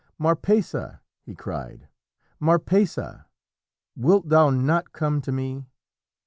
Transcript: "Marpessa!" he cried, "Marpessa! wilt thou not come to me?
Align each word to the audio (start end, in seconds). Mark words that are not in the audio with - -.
"Marpessa!" 0.17 0.99
he 1.21 1.35
cried, 1.35 1.87
"Marpessa! 2.39 3.27
wilt 3.95 4.29
thou 4.29 4.49
not 4.49 4.93
come 4.93 5.21
to 5.21 5.31
me? 5.31 5.67